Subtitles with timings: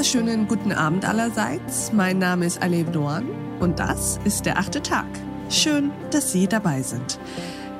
[0.00, 1.92] wunderschönen guten Abend allerseits.
[1.92, 3.28] Mein Name ist Aleb Doan
[3.60, 5.04] und das ist der achte Tag.
[5.50, 7.20] Schön, dass Sie dabei sind.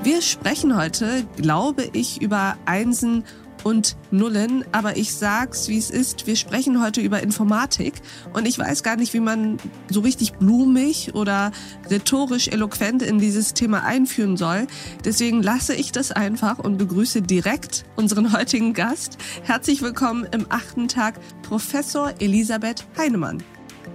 [0.02, 3.24] Wir sprechen heute, glaube ich, über Einsen
[3.64, 6.26] und Nullen, aber ich sag's, wie es ist.
[6.26, 7.94] Wir sprechen heute über Informatik
[8.32, 11.52] und ich weiß gar nicht, wie man so richtig blumig oder
[11.88, 14.66] rhetorisch eloquent in dieses Thema einführen soll.
[15.04, 19.18] Deswegen lasse ich das einfach und begrüße direkt unseren heutigen Gast.
[19.44, 23.42] Herzlich willkommen im achten Tag, Professor Elisabeth Heinemann.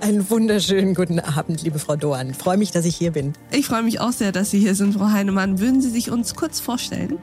[0.01, 2.31] Einen wunderschönen guten Abend, liebe Frau Doan.
[2.31, 3.33] Ich freue mich, dass ich hier bin.
[3.51, 5.59] Ich freue mich auch sehr, dass Sie hier sind, Frau Heinemann.
[5.59, 7.17] Würden Sie sich uns kurz vorstellen?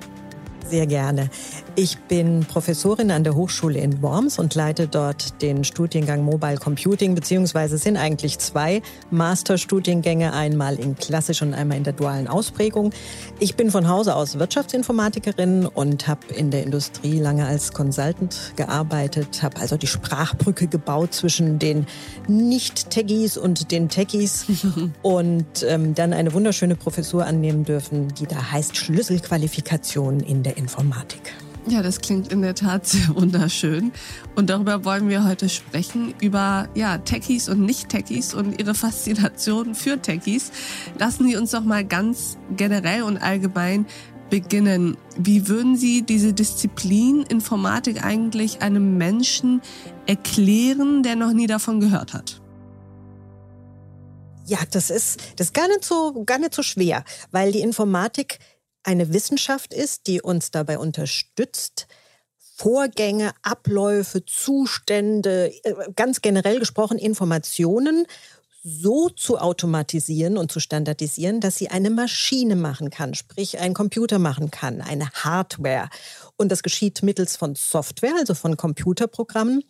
[0.68, 1.28] Sehr gerne.
[1.74, 7.14] Ich bin Professorin an der Hochschule in Worms und leite dort den Studiengang Mobile Computing,
[7.14, 12.92] beziehungsweise sind eigentlich zwei Masterstudiengänge, einmal in klassisch und einmal in der dualen Ausprägung.
[13.38, 19.42] Ich bin von Hause aus Wirtschaftsinformatikerin und habe in der Industrie lange als Consultant gearbeitet,
[19.42, 21.86] habe also die Sprachbrücke gebaut zwischen den
[22.28, 24.46] Nicht-Techies und den Techies
[25.02, 31.34] und ähm, dann eine wunderschöne Professur annehmen dürfen, die da heißt Schlüsselqualifikation in der Informatik.
[31.66, 33.92] Ja, das klingt in der Tat sehr wunderschön.
[34.34, 40.00] Und darüber wollen wir heute sprechen, über ja, Techies und Nicht-Techies und ihre Faszination für
[40.00, 40.50] Techies.
[40.98, 43.86] Lassen Sie uns doch mal ganz generell und allgemein
[44.30, 44.96] beginnen.
[45.18, 49.60] Wie würden Sie diese Disziplin Informatik eigentlich einem Menschen
[50.06, 52.40] erklären, der noch nie davon gehört hat?
[54.46, 58.38] Ja, das ist, das ist gar nicht so, gar nicht so schwer, weil die Informatik
[58.82, 61.86] eine Wissenschaft ist, die uns dabei unterstützt,
[62.54, 68.06] Vorgänge, Abläufe, Zustände, äh, ganz generell gesprochen Informationen
[68.62, 74.20] so zu automatisieren und zu standardisieren, dass sie eine Maschine machen kann, sprich ein Computer
[74.20, 75.88] machen kann, eine Hardware.
[76.36, 79.64] Und das geschieht mittels von Software, also von Computerprogrammen,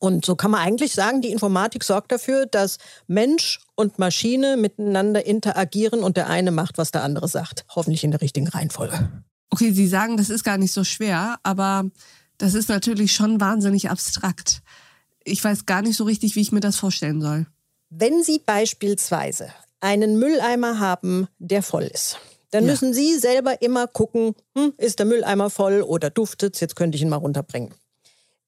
[0.00, 5.26] und so kann man eigentlich sagen, die Informatik sorgt dafür, dass Mensch und Maschine miteinander
[5.26, 7.66] interagieren und der eine macht, was der andere sagt.
[7.68, 9.10] Hoffentlich in der richtigen Reihenfolge.
[9.50, 11.84] Okay, Sie sagen, das ist gar nicht so schwer, aber
[12.38, 14.62] das ist natürlich schon wahnsinnig abstrakt.
[15.22, 17.46] Ich weiß gar nicht so richtig, wie ich mir das vorstellen soll.
[17.90, 22.18] Wenn Sie beispielsweise einen Mülleimer haben, der voll ist,
[22.52, 22.70] dann ja.
[22.70, 27.02] müssen Sie selber immer gucken, hm, ist der Mülleimer voll oder duftet jetzt könnte ich
[27.02, 27.74] ihn mal runterbringen.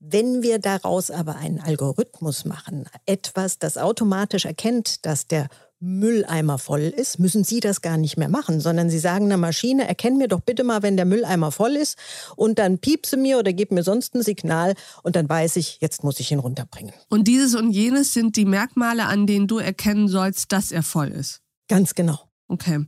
[0.05, 5.49] Wenn wir daraus aber einen Algorithmus machen, etwas, das automatisch erkennt, dass der
[5.79, 9.87] Mülleimer voll ist, müssen Sie das gar nicht mehr machen, sondern Sie sagen einer Maschine,
[9.87, 11.97] erkenn mir doch bitte mal, wenn der Mülleimer voll ist
[12.35, 14.75] und dann piepse mir oder gib mir sonst ein Signal
[15.05, 16.93] und dann weiß ich, jetzt muss ich ihn runterbringen.
[17.09, 21.11] Und dieses und jenes sind die Merkmale, an denen du erkennen sollst, dass er voll
[21.11, 21.43] ist.
[21.69, 22.19] Ganz genau.
[22.49, 22.85] Okay.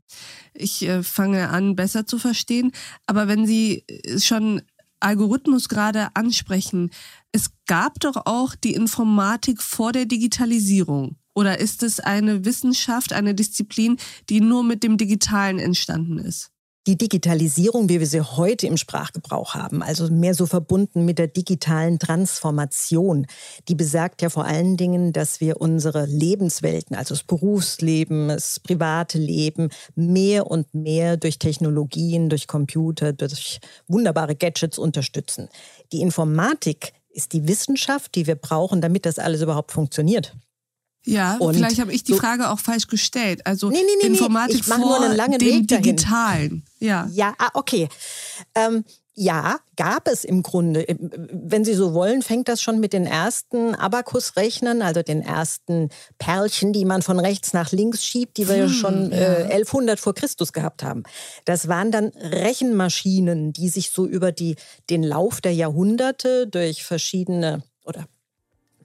[0.52, 2.72] Ich äh, fange an, besser zu verstehen.
[3.06, 4.62] Aber wenn Sie äh, schon
[5.00, 6.90] Algorithmus gerade ansprechen.
[7.32, 11.16] Es gab doch auch die Informatik vor der Digitalisierung.
[11.34, 13.96] Oder ist es eine Wissenschaft, eine Disziplin,
[14.30, 16.53] die nur mit dem Digitalen entstanden ist?
[16.86, 21.28] Die Digitalisierung, wie wir sie heute im Sprachgebrauch haben, also mehr so verbunden mit der
[21.28, 23.26] digitalen Transformation,
[23.68, 29.18] die besagt ja vor allen Dingen, dass wir unsere Lebenswelten, also das Berufsleben, das private
[29.18, 35.48] Leben, mehr und mehr durch Technologien, durch Computer, durch wunderbare Gadgets unterstützen.
[35.92, 40.36] Die Informatik ist die Wissenschaft, die wir brauchen, damit das alles überhaupt funktioniert.
[41.06, 43.46] Ja, und vielleicht habe ich die so, Frage auch falsch gestellt.
[43.46, 46.64] Also nee, nee, nee, Informatik ich vor nur einen langen dem Weg Digitalen.
[46.78, 47.88] Ja, ja ah, okay.
[48.54, 48.84] Ähm,
[49.16, 50.84] ja, gab es im Grunde.
[50.98, 56.72] Wenn Sie so wollen, fängt das schon mit den ersten Abakusrechnern, also den ersten Perlchen,
[56.72, 59.18] die man von rechts nach links schiebt, die wir hm, schon ja.
[59.18, 61.04] äh, 1100 vor Christus gehabt haben.
[61.44, 64.56] Das waren dann Rechenmaschinen, die sich so über die,
[64.90, 68.08] den Lauf der Jahrhunderte durch verschiedene oder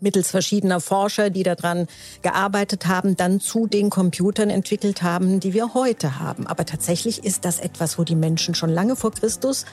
[0.01, 1.87] mittels verschiedener Forscher, die daran
[2.21, 6.47] gearbeitet haben, dann zu den Computern entwickelt haben, die wir heute haben.
[6.47, 9.66] Aber tatsächlich ist das etwas, wo die Menschen schon lange vor Christus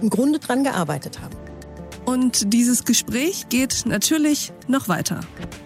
[0.00, 1.57] im Grunde dran gearbeitet haben.
[2.08, 5.20] Und dieses Gespräch geht natürlich noch weiter.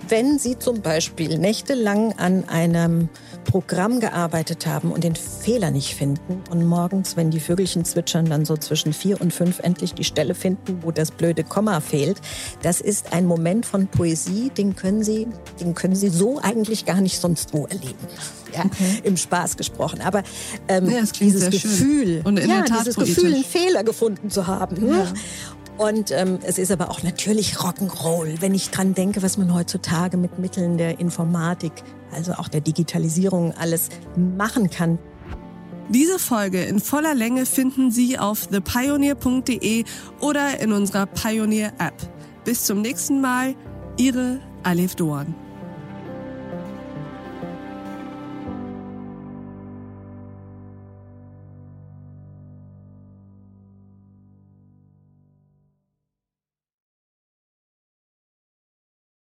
[0.09, 3.09] Wenn Sie zum Beispiel nächtelang an einem
[3.45, 8.45] Programm gearbeitet haben und den Fehler nicht finden und morgens, wenn die Vögelchen zwitschern, dann
[8.45, 12.21] so zwischen vier und fünf endlich die Stelle finden, wo das blöde Komma fehlt,
[12.63, 15.29] das ist ein Moment von Poesie, den können Sie,
[15.61, 18.09] den können Sie so eigentlich gar nicht sonst wo erleben.
[18.53, 19.01] Ja, okay.
[19.05, 20.01] im Spaß gesprochen.
[20.03, 20.25] Aber
[20.67, 24.47] ähm, ja, dieses Gefühl, und in ja, der Tat dieses Gefühl, einen Fehler gefunden zu
[24.47, 24.89] haben.
[24.91, 25.07] Ja.
[25.83, 30.17] Und ähm, es ist aber auch natürlich Rock'n'Roll, wenn ich dran denke, was man heutzutage
[30.17, 31.73] mit Mitteln der Informatik,
[32.13, 35.01] also auch der Digitalisierung alles machen kann.
[35.89, 39.85] Diese Folge in voller Länge finden Sie auf thepioneer.de
[40.21, 41.97] oder in unserer Pioneer App.
[42.45, 43.57] Bis zum nächsten Mal,
[43.97, 45.35] Ihre Alef Doan.